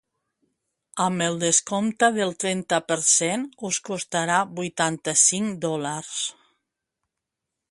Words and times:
Amb 1.03 1.23
el 1.25 1.37
descompte 1.43 2.09
del 2.15 2.33
trenta 2.45 2.81
per 2.89 2.99
cent 3.11 3.45
us 3.71 3.81
costarà 3.93 4.41
vuitanta-cinc 4.63 5.65
dòlars. 5.69 6.21